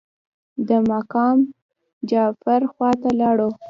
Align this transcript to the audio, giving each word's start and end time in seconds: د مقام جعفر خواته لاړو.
د 0.67 0.69
مقام 0.91 1.37
جعفر 2.09 2.61
خواته 2.73 3.09
لاړو. 3.21 3.49